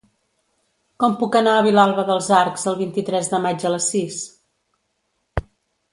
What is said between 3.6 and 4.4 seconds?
a les sis?